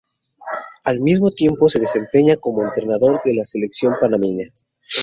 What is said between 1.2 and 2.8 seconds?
tiempo se desempeña como